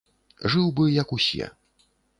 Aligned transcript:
Жыў 0.53 0.73
бы 0.81 0.89
як 0.95 1.15
усе. 1.19 1.53